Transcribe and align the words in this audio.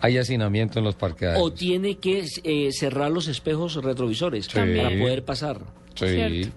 Hay 0.00 0.18
hacinamiento 0.18 0.78
en 0.78 0.84
los 0.84 0.94
parqueaderos. 0.94 1.42
O 1.42 1.52
tiene 1.52 1.96
que 1.98 2.24
eh, 2.44 2.70
cerrar 2.72 3.10
los 3.10 3.28
espejos 3.28 3.74
retrovisores 3.82 4.48
para 4.48 4.66
poder 4.98 5.24
pasar. 5.24 5.60
Sí. 5.94 6.50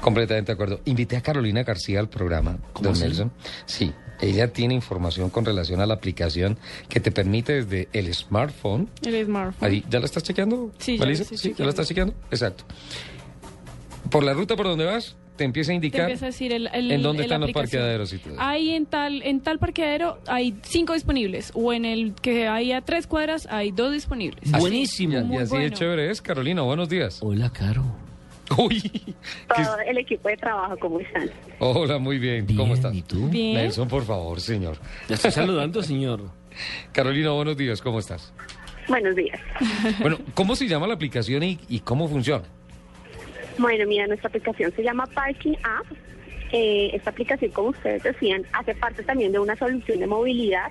Completamente 0.00 0.48
de 0.48 0.54
acuerdo. 0.54 0.80
Invité 0.84 1.16
a 1.16 1.20
Carolina 1.22 1.62
García 1.62 2.00
al 2.00 2.08
programa, 2.08 2.58
don 2.80 2.92
así? 2.92 3.02
Nelson. 3.04 3.32
Sí, 3.64 3.92
ella 4.20 4.52
tiene 4.52 4.74
información 4.74 5.30
con 5.30 5.44
relación 5.44 5.80
a 5.80 5.86
la 5.86 5.94
aplicación 5.94 6.58
que 6.88 7.00
te 7.00 7.10
permite 7.12 7.64
desde 7.64 7.88
el 7.92 8.12
smartphone. 8.14 8.88
El 9.04 9.24
smartphone. 9.24 9.68
Ahí, 9.70 9.84
¿Ya 9.88 9.98
la 10.00 10.06
estás 10.06 10.22
chequeando? 10.22 10.70
Sí, 10.78 10.98
ya 10.98 11.06
Sí, 11.06 11.22
¿ya 11.24 11.24
chequeando. 11.36 11.64
la 11.64 11.70
estás 11.70 11.88
chequeando? 11.88 12.14
Exacto. 12.30 12.64
Por 14.10 14.22
la 14.24 14.34
ruta 14.34 14.54
por 14.56 14.66
donde 14.66 14.84
vas, 14.84 15.16
te 15.36 15.44
empieza 15.44 15.70
a 15.70 15.72
Te 15.72 15.74
indicar 15.76 16.00
empieza 16.02 16.26
a 16.26 16.28
decir 16.28 16.52
el, 16.52 16.68
el- 16.72 16.90
en 16.90 17.02
dónde 17.02 17.22
el 17.22 17.26
están 17.26 17.40
los 17.42 17.52
parqueaderos 17.52 18.12
y 18.12 18.18
todo. 18.18 18.34
Hay 18.38 18.70
en 18.70 18.86
tal, 18.86 19.22
en 19.22 19.40
tal 19.40 19.58
parqueadero 19.58 20.18
hay 20.26 20.56
cinco 20.62 20.94
disponibles. 20.94 21.52
O 21.54 21.72
en 21.72 21.84
el 21.84 22.14
que 22.14 22.48
hay 22.48 22.72
a 22.72 22.80
tres 22.80 23.06
cuadras 23.06 23.46
hay 23.50 23.70
dos 23.70 23.92
disponibles. 23.92 24.42
Así, 24.52 24.60
Buenísimo. 24.60 25.12
Y, 25.12 25.34
y 25.34 25.36
así 25.36 25.52
de 25.54 25.60
bueno. 25.60 25.76
chévere 25.76 26.10
es. 26.10 26.22
Carolina, 26.22 26.62
buenos 26.62 26.88
días. 26.88 27.18
Hola, 27.22 27.50
Caro. 27.50 27.84
Uy. 28.58 28.80
¿qué- 28.80 29.14
todo 29.64 29.78
el 29.86 29.98
equipo 29.98 30.28
de 30.28 30.36
trabajo, 30.36 30.76
¿cómo 30.78 31.00
están? 31.00 31.30
Hola, 31.58 31.98
muy 31.98 32.18
bien. 32.18 32.46
¿Cómo 32.56 32.74
estás? 32.74 32.94
¿y 32.94 33.02
tú? 33.02 33.28
Bien. 33.28 33.54
Nelson, 33.56 33.88
por 33.88 34.04
favor, 34.04 34.40
señor. 34.40 34.76
Ya 35.08 35.16
estoy 35.16 35.30
saludando, 35.32 35.82
señor. 35.82 36.20
Carolina, 36.92 37.30
buenos 37.32 37.56
días. 37.56 37.82
¿Cómo 37.82 37.98
estás? 37.98 38.32
Buenos 38.88 39.16
días. 39.16 39.40
Bueno, 40.00 40.18
¿cómo 40.34 40.54
se 40.54 40.68
llama 40.68 40.86
la 40.86 40.94
aplicación 40.94 41.42
y, 41.42 41.58
y 41.68 41.80
cómo 41.80 42.08
funciona? 42.08 42.44
Bueno, 43.58 43.86
mira, 43.86 44.06
nuestra 44.06 44.28
aplicación 44.28 44.72
se 44.72 44.82
llama 44.82 45.06
Parking 45.06 45.54
App. 45.62 45.86
Eh, 46.52 46.90
esta 46.92 47.10
aplicación, 47.10 47.50
como 47.50 47.70
ustedes 47.70 48.02
decían, 48.02 48.44
hace 48.52 48.74
parte 48.74 49.02
también 49.02 49.32
de 49.32 49.38
una 49.38 49.56
solución 49.56 49.98
de 49.98 50.06
movilidad, 50.06 50.70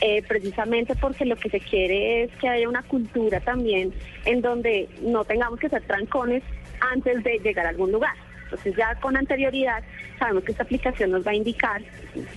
eh, 0.00 0.22
precisamente 0.26 0.94
porque 0.96 1.24
lo 1.24 1.36
que 1.36 1.50
se 1.50 1.60
quiere 1.60 2.24
es 2.24 2.30
que 2.40 2.48
haya 2.48 2.68
una 2.68 2.82
cultura 2.82 3.40
también 3.40 3.92
en 4.24 4.40
donde 4.40 4.88
no 5.02 5.24
tengamos 5.24 5.58
que 5.58 5.68
ser 5.68 5.82
trancones 5.82 6.42
antes 6.80 7.22
de 7.22 7.38
llegar 7.38 7.66
a 7.66 7.70
algún 7.70 7.92
lugar. 7.92 8.14
Entonces 8.44 8.76
ya 8.76 8.94
con 8.96 9.16
anterioridad 9.16 9.82
sabemos 10.18 10.44
que 10.44 10.52
esta 10.52 10.62
aplicación 10.62 11.10
nos 11.10 11.26
va 11.26 11.32
a 11.32 11.34
indicar 11.34 11.82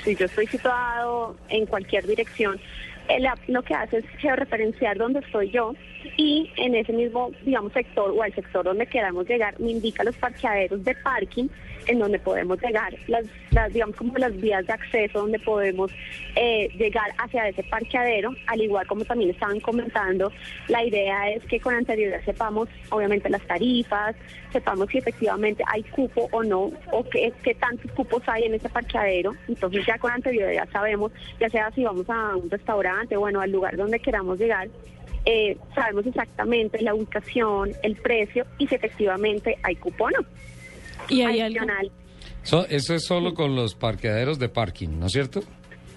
si 0.03 0.15
yo 0.15 0.25
estoy 0.25 0.47
situado 0.47 1.35
en 1.49 1.65
cualquier 1.65 2.05
dirección. 2.07 2.59
El 3.09 3.25
app 3.25 3.39
lo 3.47 3.63
que 3.63 3.73
hace 3.73 3.97
es 3.97 4.05
georreferenciar 4.19 4.97
dónde 4.97 5.19
estoy 5.19 5.49
yo 5.49 5.73
y 6.17 6.51
en 6.57 6.75
ese 6.75 6.93
mismo, 6.93 7.31
digamos, 7.43 7.73
sector 7.73 8.11
o 8.11 8.21
al 8.21 8.33
sector 8.33 8.65
donde 8.65 8.87
queramos 8.87 9.27
llegar, 9.27 9.59
me 9.59 9.71
indica 9.71 10.03
los 10.03 10.15
parqueaderos 10.17 10.83
de 10.83 10.95
parking 10.95 11.47
en 11.87 11.99
donde 11.99 12.19
podemos 12.19 12.61
llegar, 12.61 12.93
las, 13.07 13.25
digamos, 13.73 13.95
como 13.95 14.17
las 14.17 14.35
vías 14.39 14.65
de 14.67 14.73
acceso 14.73 15.19
donde 15.19 15.39
podemos 15.39 15.91
eh, 16.35 16.69
llegar 16.77 17.13
hacia 17.17 17.47
ese 17.47 17.63
parqueadero, 17.63 18.31
al 18.47 18.61
igual 18.61 18.85
como 18.87 19.05
también 19.05 19.31
estaban 19.31 19.59
comentando, 19.59 20.31
la 20.67 20.83
idea 20.83 21.31
es 21.31 21.43
que 21.45 21.59
con 21.59 21.73
anterioridad 21.73 22.23
sepamos, 22.25 22.67
obviamente, 22.89 23.29
las 23.29 23.41
tarifas, 23.47 24.15
sepamos 24.51 24.89
si 24.89 24.97
efectivamente 24.97 25.63
hay 25.67 25.83
cupo 25.83 26.27
o 26.31 26.43
no, 26.43 26.71
o 26.91 27.03
qué, 27.09 27.31
qué 27.41 27.55
tantos 27.55 27.91
cupos 27.91 28.21
hay 28.27 28.43
en 28.43 28.55
ese 28.55 28.69
parqueadero, 28.69 29.33
entonces 29.47 29.85
ya 29.85 29.97
con 29.97 30.11
anterioridad 30.11 30.67
sabemos, 30.71 31.11
ya 31.39 31.49
sea 31.49 31.71
si 31.71 31.83
vamos 31.83 32.09
a 32.09 32.35
un 32.35 32.49
restaurante, 32.49 32.96
bueno, 33.17 33.41
al 33.41 33.51
lugar 33.51 33.75
donde 33.77 33.99
queramos 33.99 34.39
llegar, 34.39 34.67
eh, 35.25 35.57
sabemos 35.75 36.05
exactamente 36.05 36.81
la 36.81 36.93
ubicación, 36.95 37.71
el 37.83 37.95
precio 37.97 38.45
y 38.57 38.67
si 38.67 38.75
efectivamente 38.75 39.57
hay 39.63 39.75
cupo 39.75 40.05
o 40.05 40.09
no. 40.09 40.19
Y 41.09 41.21
hay 41.21 41.41
algo. 41.41 41.59
Adicional, 41.59 41.91
So- 42.43 42.65
eso 42.67 42.95
es 42.95 43.05
solo 43.05 43.33
con 43.33 43.55
los 43.55 43.75
parqueaderos 43.75 44.39
de 44.39 44.49
parking, 44.49 44.89
¿no 44.99 45.07
es 45.07 45.11
cierto? 45.11 45.41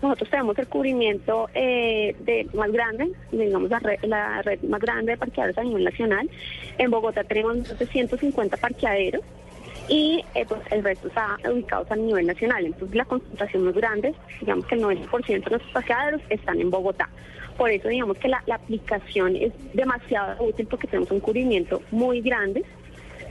nosotros 0.02 0.30
tenemos 0.30 0.58
el 0.58 0.66
cubrimiento 0.66 1.48
eh, 1.54 2.16
de 2.20 2.46
más 2.54 2.72
grande, 2.72 3.12
digamos 3.30 3.68
la 3.68 3.78
red, 3.80 3.98
la 4.04 4.40
red 4.40 4.58
más 4.62 4.80
grande 4.80 5.12
de 5.12 5.18
parqueaderos 5.18 5.58
a 5.58 5.62
nivel 5.62 5.84
nacional. 5.84 6.28
En 6.78 6.90
Bogotá 6.90 7.22
tenemos 7.22 7.58
más 7.58 7.78
de 7.78 7.86
150 7.86 8.56
parqueaderos 8.56 9.20
y 9.88 10.24
eh, 10.34 10.44
pues 10.46 10.60
el 10.70 10.84
resto 10.84 11.08
está 11.08 11.36
ubicados 11.50 11.90
a 11.90 11.96
nivel 11.96 12.26
nacional. 12.26 12.64
Entonces 12.64 12.96
la 12.96 13.04
concentración 13.04 13.64
más 13.64 13.74
grande, 13.74 14.14
digamos 14.40 14.66
que 14.66 14.74
el 14.76 14.82
90% 14.82 15.26
de 15.26 15.38
nuestros 15.50 15.72
parqueaderos 15.72 16.20
están 16.28 16.60
en 16.60 16.70
Bogotá. 16.70 17.08
Por 17.56 17.70
eso 17.70 17.88
digamos 17.88 18.16
que 18.18 18.28
la, 18.28 18.42
aplicación 18.52 19.36
es 19.36 19.52
demasiado 19.74 20.42
útil 20.44 20.66
porque 20.66 20.86
tenemos 20.86 21.10
un 21.10 21.20
cubrimiento 21.20 21.82
muy 21.90 22.20
grande. 22.20 22.64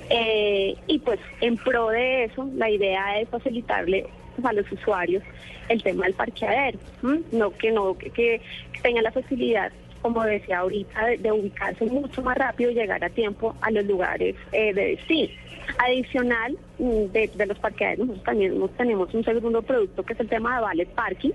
Eh, 0.09 0.75
y 0.87 0.99
pues 0.99 1.19
en 1.41 1.55
pro 1.57 1.89
de 1.89 2.25
eso, 2.25 2.49
la 2.55 2.69
idea 2.69 3.19
es 3.19 3.29
facilitarle 3.29 4.07
pues, 4.35 4.45
a 4.45 4.53
los 4.53 4.71
usuarios 4.71 5.23
el 5.69 5.83
tema 5.83 6.05
del 6.05 6.15
parqueadero, 6.15 6.79
no 7.31 7.51
que 7.51 7.71
no 7.71 7.95
que, 7.95 8.09
que 8.09 8.41
tengan 8.81 9.03
la 9.03 9.11
facilidad, 9.11 9.71
como 10.01 10.23
decía 10.23 10.59
ahorita, 10.59 11.05
de, 11.05 11.17
de 11.17 11.31
ubicarse 11.31 11.85
mucho 11.85 12.21
más 12.21 12.37
rápido 12.37 12.71
y 12.71 12.75
llegar 12.75 13.03
a 13.03 13.09
tiempo 13.09 13.55
a 13.61 13.71
los 13.71 13.85
lugares 13.85 14.35
eh, 14.51 14.73
de 14.73 14.95
destino. 14.95 15.33
Adicional 15.77 16.57
mm, 16.79 17.05
de, 17.11 17.45
los 17.45 17.59
parqueaderos, 17.59 18.07
nosotros 18.07 18.25
también 18.25 18.69
tenemos 18.77 19.13
un 19.13 19.23
segundo 19.23 19.61
producto 19.61 20.03
que 20.03 20.13
es 20.13 20.19
el 20.19 20.27
tema 20.27 20.55
de 20.55 20.61
Valet 20.61 20.89
Parking 20.89 21.31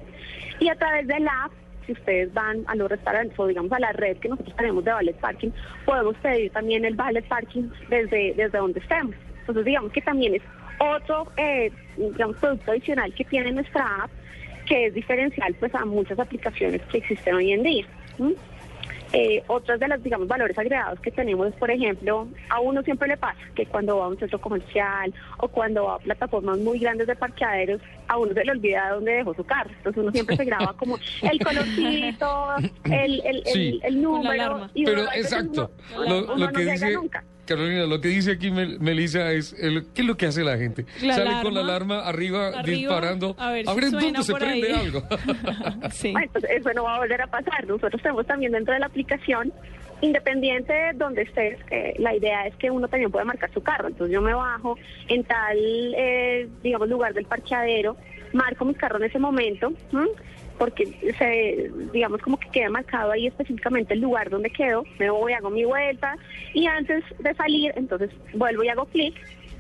y 0.60 0.68
a 0.68 0.74
través 0.74 1.06
de 1.06 1.20
la 1.20 1.44
app 1.44 1.52
si 1.86 1.92
ustedes 1.92 2.32
van 2.32 2.64
a 2.66 2.74
los 2.74 2.90
restaurantes 2.90 3.38
o 3.38 3.46
digamos 3.46 3.70
a 3.72 3.78
la 3.78 3.92
red 3.92 4.16
que 4.16 4.28
nosotros 4.28 4.56
tenemos 4.56 4.84
de 4.84 4.92
valet 4.92 5.16
parking, 5.16 5.50
podemos 5.84 6.16
pedir 6.16 6.50
también 6.50 6.84
el 6.84 6.94
valet 6.94 7.26
parking 7.26 7.68
desde, 7.90 8.32
desde 8.34 8.58
donde 8.58 8.80
estemos. 8.80 9.14
Entonces 9.40 9.64
digamos 9.66 9.92
que 9.92 10.00
también 10.00 10.34
es 10.34 10.42
otro 10.78 11.30
eh, 11.36 11.70
producto 12.40 12.70
adicional 12.70 13.12
que 13.14 13.24
tiene 13.24 13.52
nuestra 13.52 14.04
app 14.04 14.10
que 14.66 14.86
es 14.86 14.94
diferencial 14.94 15.54
pues 15.60 15.74
a 15.74 15.84
muchas 15.84 16.18
aplicaciones 16.18 16.80
que 16.90 16.98
existen 16.98 17.34
hoy 17.34 17.52
en 17.52 17.62
día. 17.62 17.86
Eh, 19.16 19.44
otras 19.46 19.78
de 19.78 19.86
los, 19.88 20.02
digamos, 20.02 20.26
valores 20.26 20.58
agregados 20.58 20.98
que 21.00 21.10
tenemos 21.10 21.52
por 21.54 21.70
ejemplo, 21.70 22.26
a 22.50 22.60
uno 22.60 22.82
siempre 22.82 23.06
le 23.08 23.16
pasa 23.16 23.38
que 23.54 23.64
cuando 23.66 23.98
va 23.98 24.06
a 24.06 24.08
un 24.08 24.18
centro 24.18 24.40
comercial 24.40 25.14
o 25.38 25.48
cuando 25.48 25.84
va 25.84 25.94
a 25.94 25.98
plataformas 25.98 26.58
muy 26.58 26.78
grandes 26.80 27.06
de 27.06 27.14
parqueaderos, 27.14 27.80
a 28.08 28.16
uno 28.18 28.32
se 28.34 28.44
le 28.44 28.50
olvida 28.52 28.90
dónde 28.90 29.12
dejó 29.12 29.32
su 29.34 29.44
carro. 29.44 29.70
Entonces 29.76 30.02
uno 30.02 30.10
siempre 30.12 30.36
se 30.36 30.44
graba 30.44 30.72
como 30.76 30.98
el 31.22 31.38
colorcito, 31.44 32.46
el, 32.84 33.20
el, 33.24 33.36
el, 33.36 33.44
Sí. 33.46 33.80
el 33.84 34.02
número. 34.02 34.30
alarma. 34.32 34.70
y 34.74 34.84
uno 34.84 34.92
Pero 34.94 35.12
exacto, 35.14 35.70
uno- 35.94 36.04
lo, 36.08 36.18
uno 36.24 36.36
lo 36.36 36.46
no 36.46 36.52
que 36.52 36.58
llega 36.60 36.72
dice 36.72 36.92
nunca. 36.92 37.24
Carolina, 37.46 37.86
lo 37.86 38.00
que 38.00 38.08
dice 38.08 38.32
aquí 38.32 38.50
Mel- 38.50 38.78
Melissa 38.80 39.32
es, 39.32 39.54
el- 39.58 39.86
¿qué 39.94 40.02
es 40.02 40.06
lo 40.06 40.16
que 40.16 40.26
hace 40.26 40.42
la 40.44 40.56
gente? 40.56 40.86
La 41.02 41.14
Sale 41.14 41.30
con 41.42 41.54
la 41.54 41.60
alarma, 41.60 42.00
arriba, 42.06 42.48
arriba, 42.48 42.62
disparando, 42.64 43.36
a 43.38 43.50
ver 43.52 43.66
si 43.66 43.74
ver 43.74 43.84
suena 43.90 44.00
dónde 44.00 44.22
se 44.22 44.34
prende 44.34 44.72
ahí. 44.72 44.80
algo. 44.86 45.02
Sí. 45.90 46.12
Bueno, 46.12 46.30
pues 46.32 46.44
eso 46.50 46.70
no 46.74 46.84
va 46.84 46.96
a 46.96 46.98
volver 47.00 47.20
a 47.22 47.26
pasar. 47.26 47.66
Nosotros 47.66 48.00
tenemos 48.02 48.26
también 48.26 48.52
dentro 48.52 48.72
de 48.74 48.80
la 48.80 48.86
aplicación, 48.86 49.52
independiente 50.00 50.72
de 50.72 50.92
donde 50.94 51.22
estés, 51.22 51.58
eh, 51.70 51.94
la 51.98 52.14
idea 52.14 52.46
es 52.46 52.54
que 52.56 52.70
uno 52.70 52.88
también 52.88 53.10
puede 53.10 53.24
marcar 53.24 53.50
su 53.52 53.62
carro. 53.62 53.88
Entonces 53.88 54.12
yo 54.12 54.20
me 54.22 54.34
bajo 54.34 54.76
en 55.08 55.24
tal, 55.24 55.56
eh, 55.58 56.48
digamos, 56.62 56.88
lugar 56.88 57.14
del 57.14 57.24
parqueadero, 57.26 57.96
marco 58.32 58.64
mi 58.64 58.74
carro 58.74 58.96
en 58.98 59.04
ese 59.04 59.18
momento, 59.18 59.72
¿m? 59.92 60.06
Porque 60.58 60.86
se, 61.18 61.70
digamos 61.92 62.20
como 62.20 62.38
que 62.38 62.48
queda 62.50 62.70
marcado 62.70 63.12
ahí 63.12 63.26
específicamente 63.26 63.94
el 63.94 64.00
lugar 64.00 64.30
donde 64.30 64.50
quedo, 64.50 64.84
me 64.98 65.10
voy, 65.10 65.32
hago 65.32 65.50
mi 65.50 65.64
vuelta 65.64 66.16
y 66.52 66.66
antes 66.66 67.04
de 67.18 67.34
salir, 67.34 67.72
entonces 67.76 68.10
vuelvo 68.34 68.62
y 68.62 68.68
hago 68.68 68.86
clic. 68.86 69.14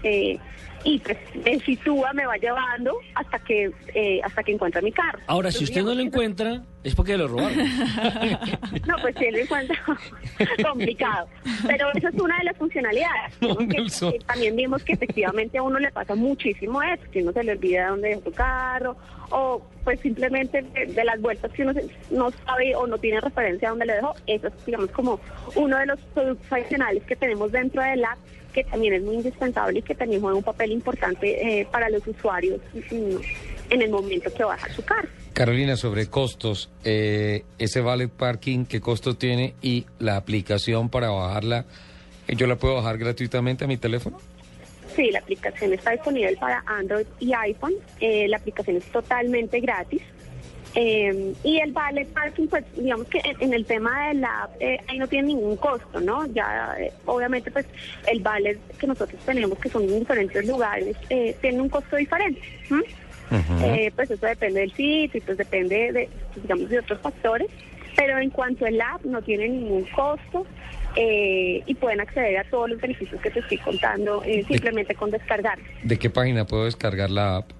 Eh, 0.04 0.38
y 0.86 0.98
pues 0.98 1.16
me 1.44 1.58
sitúa, 1.60 2.12
me 2.12 2.26
va 2.26 2.36
llevando 2.36 2.94
hasta 3.14 3.38
que 3.38 3.70
eh, 3.94 4.20
hasta 4.22 4.42
que 4.42 4.52
encuentra 4.52 4.82
mi 4.82 4.92
carro. 4.92 5.18
Ahora, 5.26 5.50
si 5.50 5.64
usted 5.64 5.82
no 5.82 5.94
lo 5.94 6.02
encuentra, 6.02 6.60
es 6.82 6.94
porque 6.94 7.16
lo 7.16 7.26
robaron. 7.26 7.56
no, 8.86 8.96
pues 9.00 9.14
sí, 9.18 9.30
lo 9.30 9.38
encuentro 9.38 9.76
complicado. 10.62 11.26
Pero 11.66 11.86
esa 11.94 12.08
es 12.10 12.14
una 12.20 12.36
de 12.38 12.44
las 12.44 12.56
funcionalidades. 12.56 13.34
No, 13.40 13.56
que, 13.56 13.76
eh, 13.78 14.18
también 14.26 14.56
vimos 14.56 14.82
que 14.84 14.92
efectivamente 14.92 15.56
a 15.58 15.62
uno 15.62 15.78
le 15.78 15.90
pasa 15.90 16.14
muchísimo 16.14 16.82
eso, 16.82 17.02
que 17.10 17.22
uno 17.22 17.32
se 17.32 17.44
le 17.44 17.52
olvida 17.52 17.88
dónde 17.88 18.08
dejó 18.10 18.22
su 18.24 18.32
carro, 18.32 18.96
o 19.30 19.62
pues 19.84 20.00
simplemente 20.00 20.62
de, 20.62 20.86
de 20.86 21.04
las 21.04 21.20
vueltas 21.20 21.50
que 21.52 21.62
uno 21.62 21.72
se- 21.72 21.88
no 22.10 22.30
sabe 22.46 22.74
o 22.76 22.86
no 22.86 22.98
tiene 22.98 23.20
referencia 23.20 23.68
a 23.68 23.70
dónde 23.70 23.86
le 23.86 23.94
dejó. 23.94 24.14
Eso 24.26 24.48
es, 24.48 24.66
digamos, 24.66 24.90
como 24.90 25.18
uno 25.54 25.78
de 25.78 25.86
los 25.86 26.00
productos 26.14 26.52
adicionales 26.52 27.02
que 27.04 27.16
tenemos 27.16 27.52
dentro 27.52 27.82
del 27.82 28.04
app, 28.04 28.18
que 28.54 28.64
también 28.64 28.94
es 28.94 29.02
muy 29.02 29.16
indispensable 29.16 29.80
y 29.80 29.82
que 29.82 29.94
también 29.94 30.20
juega 30.20 30.36
un 30.36 30.44
papel 30.44 30.70
importante 30.72 31.60
eh, 31.60 31.66
para 31.70 31.90
los 31.90 32.06
usuarios 32.06 32.60
mm, 32.72 33.16
en 33.70 33.82
el 33.82 33.90
momento 33.90 34.32
que 34.32 34.44
va 34.44 34.54
a 34.54 34.56
dejar 34.56 34.72
su 34.72 34.84
carro. 34.84 35.08
Carolina, 35.34 35.76
sobre 35.76 36.06
costos, 36.06 36.70
eh, 36.84 37.42
ese 37.58 37.80
valet 37.80 38.08
parking, 38.08 38.66
¿qué 38.66 38.80
costo 38.80 39.16
tiene? 39.16 39.54
Y 39.60 39.84
la 39.98 40.16
aplicación 40.16 40.88
para 40.88 41.10
bajarla, 41.10 41.66
eh, 42.28 42.36
¿yo 42.36 42.46
la 42.46 42.56
puedo 42.56 42.76
bajar 42.76 42.98
gratuitamente 42.98 43.64
a 43.64 43.66
mi 43.66 43.76
teléfono? 43.76 44.18
Sí, 44.94 45.10
la 45.10 45.18
aplicación 45.18 45.72
está 45.72 45.90
disponible 45.90 46.36
para 46.36 46.62
Android 46.66 47.06
y 47.18 47.32
iPhone. 47.32 47.74
Eh, 48.00 48.28
la 48.28 48.36
aplicación 48.36 48.76
es 48.76 48.84
totalmente 48.84 49.58
gratis. 49.58 50.02
Eh, 50.76 51.34
y 51.44 51.58
el 51.58 51.72
valet 51.72 52.08
parking, 52.08 52.48
pues 52.48 52.64
digamos 52.76 53.06
que 53.06 53.18
en, 53.18 53.36
en 53.40 53.54
el 53.54 53.64
tema 53.64 54.08
de 54.08 54.14
la 54.14 54.42
app, 54.44 54.50
eh, 54.60 54.80
ahí 54.88 54.98
no 54.98 55.06
tiene 55.06 55.28
ningún 55.28 55.56
costo, 55.56 56.00
¿no? 56.00 56.26
Ya, 56.26 56.74
eh, 56.78 56.92
obviamente, 57.06 57.50
pues 57.50 57.66
el 58.10 58.20
valet 58.20 58.58
que 58.78 58.86
nosotros 58.86 59.20
tenemos, 59.24 59.58
que 59.58 59.68
son 59.68 59.84
en 59.84 60.00
diferentes 60.00 60.46
lugares, 60.46 60.96
eh, 61.10 61.36
tiene 61.40 61.60
un 61.60 61.68
costo 61.68 61.96
diferente. 61.96 62.40
Eh, 63.62 63.90
pues 63.96 64.10
eso 64.10 64.26
depende 64.26 64.60
del 64.60 64.72
sitio 64.72 65.20
pues 65.24 65.38
depende 65.38 65.92
de, 65.92 66.08
digamos, 66.40 66.68
de 66.68 66.78
otros 66.78 67.00
factores. 67.00 67.48
Pero 67.96 68.18
en 68.18 68.30
cuanto 68.30 68.66
al 68.66 68.80
app, 68.80 69.04
no 69.04 69.22
tiene 69.22 69.48
ningún 69.48 69.84
costo 69.84 70.44
eh, 70.96 71.62
y 71.64 71.74
pueden 71.74 72.00
acceder 72.00 72.38
a 72.38 72.44
todos 72.44 72.70
los 72.70 72.80
beneficios 72.80 73.20
que 73.20 73.30
te 73.30 73.38
estoy 73.38 73.58
contando 73.58 74.22
eh, 74.24 74.44
simplemente 74.48 74.94
con 74.94 75.10
descargar. 75.10 75.58
¿De 75.82 75.98
qué 75.98 76.10
página 76.10 76.44
puedo 76.44 76.64
descargar 76.64 77.10
la 77.10 77.36
app? 77.36 77.50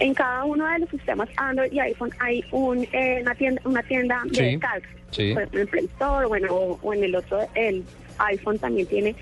En 0.00 0.14
cada 0.14 0.44
uno 0.44 0.66
de 0.66 0.78
los 0.80 0.88
sistemas 0.90 1.28
Android 1.36 1.72
y 1.72 1.80
iPhone 1.80 2.10
hay 2.20 2.44
un, 2.50 2.86
eh, 2.92 3.18
una 3.22 3.34
tienda, 3.34 3.62
una 3.64 3.82
tienda 3.82 4.22
de 4.26 4.34
Sí, 4.34 4.42
descarga. 4.52 4.88
sí. 5.10 5.32
Por 5.32 5.42
ejemplo, 5.42 5.60
en 5.60 5.62
el 5.62 5.68
Play 5.68 5.84
Store 5.86 6.26
bueno, 6.26 6.54
o, 6.54 6.78
o 6.82 6.94
en 6.94 7.04
el 7.04 7.14
otro, 7.16 7.40
el 7.54 7.84
iPhone 8.18 8.58
también 8.58 8.86
tiene 8.86 9.14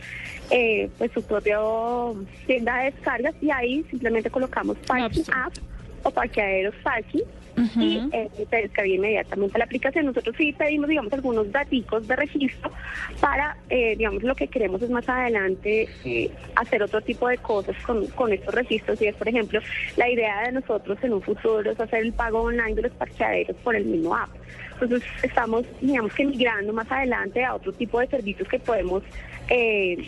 eh, 0.50 0.88
pues 0.98 1.10
su 1.12 1.22
propia 1.22 1.58
tienda 2.46 2.78
de 2.78 2.90
descargas 2.90 3.34
y 3.40 3.50
ahí 3.50 3.84
simplemente 3.90 4.30
colocamos 4.30 4.76
Parking. 4.86 5.22
App 5.32 5.52
o 6.02 6.10
Parqueaderos 6.10 6.74
Parking 6.82 7.22
y 7.76 8.08
eh, 8.12 8.30
te 8.48 8.56
descarga 8.56 8.88
inmediatamente 8.88 9.58
la 9.58 9.64
aplicación. 9.64 10.06
Nosotros 10.06 10.34
sí 10.36 10.52
pedimos, 10.52 10.88
digamos, 10.88 11.12
algunos 11.12 11.50
daticos 11.50 12.06
de 12.06 12.16
registro 12.16 12.70
para, 13.20 13.56
eh, 13.68 13.96
digamos, 13.96 14.22
lo 14.22 14.34
que 14.34 14.48
queremos 14.48 14.82
es 14.82 14.90
más 14.90 15.08
adelante 15.08 15.88
eh, 16.04 16.30
hacer 16.56 16.82
otro 16.82 17.00
tipo 17.00 17.28
de 17.28 17.38
cosas 17.38 17.76
con, 17.84 18.06
con 18.08 18.32
estos 18.32 18.54
registros 18.54 19.00
y 19.02 19.06
es, 19.06 19.14
por 19.14 19.28
ejemplo, 19.28 19.60
la 19.96 20.08
idea 20.08 20.42
de 20.42 20.52
nosotros 20.52 20.98
en 21.02 21.12
un 21.12 21.22
futuro 21.22 21.70
es 21.70 21.78
hacer 21.78 22.02
el 22.02 22.12
pago 22.12 22.42
online 22.42 22.74
de 22.74 22.82
los 22.82 22.92
parqueaderos 22.92 23.56
por 23.58 23.76
el 23.76 23.84
mismo 23.84 24.14
app. 24.16 24.30
Entonces 24.80 25.08
estamos, 25.22 25.64
digamos 25.80 26.12
que 26.14 26.24
migrando 26.24 26.72
más 26.72 26.90
adelante 26.90 27.44
a 27.44 27.54
otro 27.54 27.72
tipo 27.72 28.00
de 28.00 28.06
servicios 28.06 28.48
que 28.48 28.58
podemos 28.58 29.02
eh, 29.48 30.06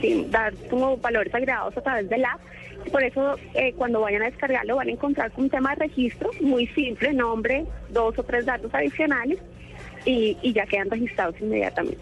sí, 0.00 0.26
dar 0.30 0.52
como 0.68 0.96
valores 0.96 1.32
agregados 1.34 1.76
a 1.76 1.80
través 1.80 2.08
del 2.08 2.24
app. 2.24 2.40
Por 2.94 3.02
eso, 3.02 3.34
eh, 3.54 3.74
cuando 3.76 4.02
vayan 4.02 4.22
a 4.22 4.26
descargarlo, 4.26 4.76
van 4.76 4.86
a 4.86 4.92
encontrar 4.92 5.32
un 5.36 5.50
tema 5.50 5.70
de 5.70 5.86
registro 5.86 6.30
muy 6.40 6.68
simple, 6.68 7.12
nombre, 7.12 7.66
dos 7.88 8.16
o 8.16 8.22
tres 8.22 8.46
datos 8.46 8.72
adicionales 8.72 9.40
y, 10.06 10.36
y 10.42 10.52
ya 10.52 10.64
quedan 10.64 10.88
registrados 10.88 11.34
inmediatamente. 11.40 11.98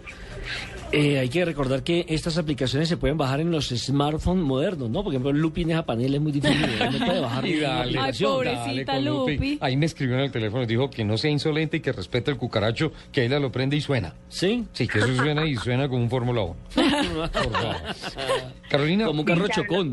Eh, 0.91 1.17
hay 1.17 1.29
que 1.29 1.43
recordar 1.45 1.81
que 1.81 2.05
estas 2.09 2.37
aplicaciones 2.37 2.89
se 2.89 2.97
pueden 2.97 3.17
bajar 3.17 3.39
en 3.39 3.49
los 3.49 3.69
smartphones 3.69 4.43
modernos, 4.43 4.91
¿no? 4.91 5.03
Por 5.03 5.13
ejemplo, 5.13 5.31
el 5.31 5.39
Lupi 5.39 5.63
en 5.63 5.71
esa 5.71 5.83
panel 5.83 6.13
es 6.13 6.21
muy 6.21 6.31
difícil, 6.31 6.61
no 6.61 7.05
puede 7.07 7.19
bajar 7.21 7.43
Y 7.47 7.53
ninguna 7.53 7.69
dale, 7.69 7.99
Ay, 7.99 8.13
pobrecita 8.21 8.99
Lupi. 8.99 9.57
Ahí 9.61 9.75
me 9.75 9.87
escribió 9.87 10.13
en 10.13 10.21
el 10.21 10.31
teléfono 10.31 10.61
y 10.61 10.67
dijo 10.67 10.91
que 10.91 11.03
no 11.03 11.17
sea 11.17 11.31
insolente 11.31 11.77
y 11.77 11.79
que 11.79 11.91
respete 11.91 12.29
el 12.29 12.37
cucaracho, 12.37 12.91
que 13.11 13.25
ella 13.25 13.39
lo 13.39 13.51
prende 13.51 13.75
y 13.75 13.81
suena. 13.81 14.13
¿Sí? 14.29 14.67
Sí, 14.73 14.87
que 14.87 14.99
eso 14.99 15.15
suena 15.15 15.43
y 15.47 15.55
suena 15.55 15.89
como 15.89 16.03
un 16.03 16.09
Fórmula 16.11 16.43
1. 16.43 16.55
Por 16.75 17.31
favor. 17.31 17.75
Carolina, 18.69 19.07
Como 19.07 19.21
un 19.21 19.25
carro 19.25 19.47
chocón. 19.47 19.91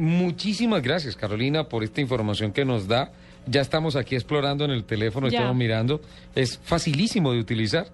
Muchísimas 0.00 0.82
gracias, 0.82 1.14
Carolina, 1.14 1.64
por 1.64 1.84
esta 1.84 2.00
información 2.00 2.52
que 2.52 2.64
nos 2.64 2.88
da. 2.88 3.12
Ya 3.46 3.60
estamos 3.60 3.96
aquí 3.96 4.14
explorando 4.14 4.64
en 4.64 4.70
el 4.70 4.84
teléfono, 4.84 5.28
Ya. 5.28 5.38
estamos 5.40 5.56
mirando. 5.56 6.00
Es 6.34 6.58
facilísimo 6.64 7.32
de 7.32 7.38
utilizar. 7.40 7.86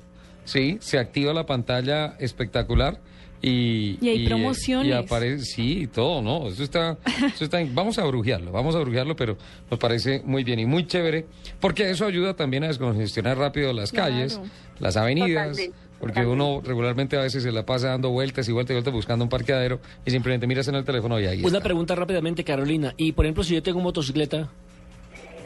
Sí, 0.44 0.78
se 0.80 0.98
activa 1.00 1.32
la 1.32 1.46
pantalla 1.46 2.14
espectacular 2.20 3.00
y... 3.42 3.98
Y 4.00 4.08
hay 4.08 4.24
eh, 4.24 4.28
promociones. 4.28 4.86
Y 4.88 4.92
aparece, 4.92 5.44
sí, 5.44 5.80
y 5.82 5.86
todo, 5.88 6.22
¿no? 6.22 6.46
Eso 6.46 6.62
está, 6.62 6.96
eso 7.34 7.44
está... 7.44 7.58
Vamos 7.72 7.98
a 7.98 8.04
brujearlo, 8.04 8.52
vamos 8.52 8.76
a 8.76 8.78
brujearlo, 8.78 9.16
pero 9.16 9.36
nos 9.68 9.80
parece 9.80 10.22
muy 10.24 10.44
bien 10.44 10.60
y 10.60 10.66
muy 10.66 10.86
chévere, 10.86 11.26
porque 11.58 11.90
eso 11.90 12.06
ayuda 12.06 12.34
también 12.34 12.62
a 12.62 12.68
descongestionar 12.68 13.36
rápido 13.36 13.72
las 13.72 13.90
Claro. 13.90 14.12
calles, 14.12 14.40
las 14.78 14.96
avenidas, 14.96 15.48
Totalmente, 15.56 15.76
porque 16.00 16.24
uno 16.26 16.60
regularmente 16.64 17.16
a 17.16 17.22
veces 17.22 17.42
se 17.42 17.52
la 17.52 17.64
pasa 17.64 17.88
dando 17.88 18.10
vueltas 18.10 18.48
y 18.48 18.52
vueltas 18.52 18.72
y 18.72 18.74
vueltas 18.74 18.92
buscando 18.92 19.24
un 19.24 19.28
parqueadero 19.28 19.80
y 20.04 20.10
simplemente 20.10 20.46
miras 20.46 20.68
en 20.68 20.74
el 20.74 20.84
teléfono 20.84 21.18
y 21.18 21.26
ahí 21.26 21.38
Una 21.40 21.48
está. 21.48 21.60
pregunta 21.62 21.94
rápidamente, 21.94 22.44
Carolina. 22.44 22.92
Y, 22.96 23.12
por 23.12 23.24
ejemplo, 23.24 23.42
si 23.44 23.54
yo 23.54 23.62
tengo 23.62 23.80
motocicleta, 23.80 24.48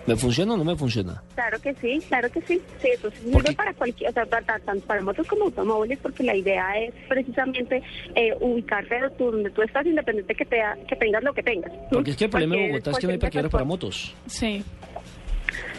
¿me 0.07 0.17
funciona 0.17 0.55
o 0.55 0.57
no 0.57 0.65
me 0.65 0.75
funciona? 0.77 1.23
Claro 1.35 1.61
que 1.61 1.75
sí, 1.75 2.01
claro 2.09 2.29
que 2.31 2.41
sí. 2.43 2.61
Sí, 2.83 2.89
eso 2.93 3.11
sirve 3.11 3.53
para 3.55 3.73
cualquier, 3.75 4.11
o 4.11 4.13
sea, 4.13 4.27
para- 4.27 4.59
tanto 4.59 4.85
para 4.87 5.01
motos 5.03 5.27
como 5.27 5.45
automóviles, 5.45 5.99
porque 6.03 6.25
la 6.25 6.35
idea 6.35 6.67
es 6.79 6.93
precisamente 7.09 7.83
eh, 8.17 8.35
ubicarte 8.41 8.97
tú- 9.17 9.31
donde 9.31 9.51
tú 9.51 9.63
estás, 9.63 9.87
independiente 9.87 10.35
que, 10.35 10.45
te, 10.45 10.57
que 10.89 10.97
tengas 10.97 11.23
lo 11.23 11.33
que 11.33 11.43
tengas. 11.43 11.71
Porque 11.93 12.11
es 12.11 12.17
que 12.17 12.25
el 12.25 12.31
problema 12.31 12.57
de 12.57 12.69
Bogotá 12.69 12.91
es 12.91 12.99
que 12.99 13.07
no 13.07 13.13
hay 13.13 13.19
parqueaderos 13.19 13.53
para 13.53 13.65
motos. 13.65 14.15
Sí. 14.27 14.65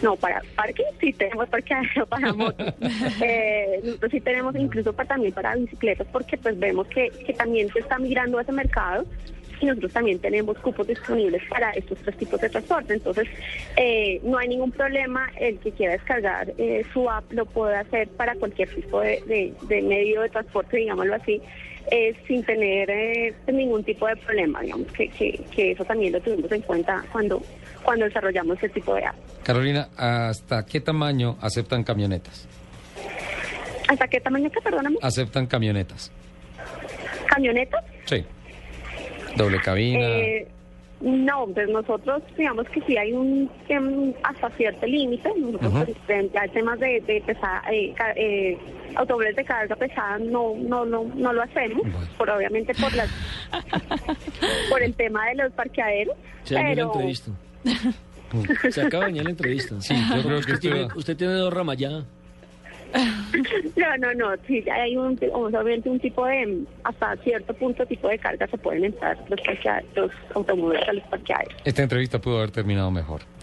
No, 0.02 0.16
para 0.16 0.42
parking 0.56 0.84
sí 1.00 1.12
tenemos 1.12 1.48
parqueadero 1.48 2.06
para 2.08 2.32
motos. 2.34 2.74
eh, 3.20 3.80
nosotros 3.84 4.10
sí 4.10 4.20
tenemos 4.20 4.54
incluso 4.56 4.92
para, 4.92 5.08
también 5.08 5.32
para 5.32 5.54
bicicletas, 5.54 6.06
porque 6.12 6.36
pues 6.36 6.58
vemos 6.58 6.86
que, 6.88 7.10
que 7.24 7.32
también 7.32 7.72
se 7.72 7.80
está 7.80 7.98
migrando 7.98 8.38
a 8.38 8.42
ese 8.42 8.52
mercado 8.52 9.04
y 9.62 9.66
nosotros 9.66 9.92
también 9.92 10.18
tenemos 10.18 10.58
cupos 10.58 10.86
disponibles 10.86 11.42
para 11.48 11.70
estos 11.70 11.98
tres 11.98 12.16
tipos 12.16 12.40
de 12.40 12.48
transporte. 12.50 12.94
Entonces, 12.94 13.28
eh, 13.76 14.20
no 14.24 14.38
hay 14.38 14.48
ningún 14.48 14.72
problema. 14.72 15.30
El 15.38 15.58
que 15.58 15.70
quiera 15.72 15.92
descargar 15.92 16.52
eh, 16.58 16.84
su 16.92 17.08
app 17.08 17.30
lo 17.32 17.46
puede 17.46 17.76
hacer 17.76 18.08
para 18.08 18.34
cualquier 18.34 18.68
tipo 18.74 19.00
de, 19.00 19.22
de- 19.26 19.52
de 19.62 19.82
medio 19.82 20.22
de 20.22 20.28
transporte, 20.28 20.76
digámoslo 20.76 21.14
así, 21.14 21.40
eh, 21.90 22.14
sin 22.26 22.44
tener 22.44 22.90
eh, 22.90 23.34
ningún 23.52 23.84
tipo 23.84 24.06
de 24.06 24.16
problema. 24.16 24.60
Digamos 24.62 24.88
que, 24.92 25.08
que, 25.08 25.40
que 25.54 25.70
eso 25.72 25.84
también 25.84 26.12
lo 26.12 26.20
tuvimos 26.20 26.50
en 26.52 26.62
cuenta 26.62 27.04
cuando, 27.12 27.42
cuando 27.84 28.04
desarrollamos 28.04 28.56
ese 28.58 28.68
tipo 28.68 28.94
de 28.94 29.04
app. 29.06 29.14
Carolina, 29.44 29.88
¿hasta 29.96 30.64
qué 30.66 30.80
tamaño 30.80 31.36
aceptan 31.40 31.82
camionetas? 31.84 32.46
¿Hasta 33.88 34.06
qué 34.08 34.20
tamaño 34.20 34.50
que, 34.50 34.60
perdóname? 34.60 34.96
¿Aceptan 35.02 35.46
camionetas? 35.46 36.10
¿Camionetas? 37.28 37.84
Sí. 38.06 38.24
Doble 39.36 39.58
cabina. 39.60 40.00
Eh, 40.00 40.48
no, 41.00 41.46
pues 41.48 41.68
nosotros 41.68 42.22
digamos 42.38 42.68
que 42.68 42.80
sí 42.82 42.96
hay 42.96 43.12
un 43.12 43.50
em, 43.68 44.12
hasta 44.22 44.48
cierto 44.50 44.86
límite. 44.86 45.28
Nosotros 45.36 45.72
Ujú. 45.72 45.84
pues, 45.84 45.96
frente 46.06 46.38
a 46.38 46.46
temas 46.48 46.78
de, 46.78 47.00
de 47.00 47.20
pesada, 47.26 47.62
eh, 47.72 47.92
eh, 48.16 48.58
automóviles 48.94 49.34
de 49.34 49.44
carga 49.44 49.74
pesada 49.74 50.18
no 50.18 50.54
no 50.56 50.84
no 50.84 51.04
no 51.16 51.32
lo 51.32 51.42
hacemos, 51.42 51.82
Bueno. 51.82 52.06
por 52.16 52.30
obviamente 52.30 52.72
por 52.74 52.92
las 52.94 53.10
por 54.70 54.82
el 54.82 54.94
tema 54.94 55.26
de 55.30 55.34
los 55.42 55.52
parqueaderos. 55.52 56.14
Se 56.44 56.54
pero 56.54 56.92
entrevista. 56.92 57.32
Se 58.70 58.80
acaba 58.80 59.04
de 59.04 59.10
dañar 59.10 59.24
la 59.24 59.30
entrevista. 59.30 59.78
Sí, 59.80 59.94
yo 59.94 60.22
creo 60.22 60.40
que 60.40 60.52
usted, 60.52 60.58
tiene, 60.58 60.88
usted 60.94 61.16
tiene 61.16 61.34
dos 61.34 61.52
ramas 61.52 61.76
ya. 61.76 62.02
no 63.76 63.96
no 63.98 64.14
no 64.14 64.36
sí 64.46 64.64
hay 64.70 64.96
un 64.96 65.18
obviamente 65.32 65.88
un 65.88 65.98
tipo 65.98 66.26
de 66.26 66.64
hasta 66.84 67.16
cierto 67.18 67.54
punto 67.54 67.86
tipo 67.86 68.08
de 68.08 68.18
carga 68.18 68.46
se 68.46 68.58
pueden 68.58 68.84
entrar 68.84 69.18
los 69.28 69.40
los 69.94 70.10
automóviles 70.34 70.88
a 70.88 70.92
los 70.92 71.04
parqueaderos. 71.04 71.54
Esta 71.64 71.82
entrevista 71.82 72.20
pudo 72.20 72.38
haber 72.38 72.50
terminado 72.50 72.90
mejor. 72.90 73.22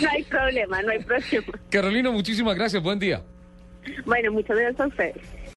No 0.00 0.10
hay 0.10 0.22
problema, 0.24 0.82
no 0.82 0.90
hay 0.90 1.00
problema. 1.00 1.52
Carolina, 1.70 2.10
muchísimas 2.10 2.54
gracias. 2.54 2.82
Buen 2.82 2.98
día. 2.98 3.22
Bueno, 4.04 4.32
muchas 4.32 4.56
gracias 4.56 4.80
a 4.80 4.86
ustedes. 4.86 5.16